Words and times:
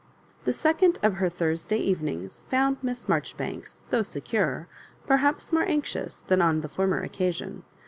The 0.45 0.51
second 0.51 0.97
of 1.03 1.17
her 1.17 1.29
Thursday 1.29 1.77
evenings 1.77 2.43
found 2.49 2.77
Miss 2.81 3.07
Marjoribanks, 3.07 3.83
though 3.91 4.01
secure, 4.01 4.67
perhaps 5.05 5.53
more 5.53 5.61
anx 5.61 5.93
ious 5.95 6.21
than 6.21 6.41
on 6.41 6.61
the 6.61 6.69
former 6.69 7.03
occasion. 7.03 7.61